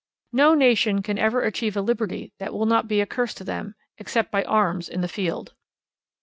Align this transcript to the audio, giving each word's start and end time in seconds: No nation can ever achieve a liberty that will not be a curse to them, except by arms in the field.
No 0.33 0.55
nation 0.55 1.03
can 1.03 1.19
ever 1.19 1.43
achieve 1.43 1.77
a 1.77 1.81
liberty 1.81 2.33
that 2.39 2.53
will 2.53 2.65
not 2.65 2.87
be 2.87 3.01
a 3.01 3.05
curse 3.05 3.35
to 3.35 3.43
them, 3.43 3.75
except 3.99 4.31
by 4.31 4.43
arms 4.45 4.89
in 4.89 5.01
the 5.01 5.07
field. 5.07 5.53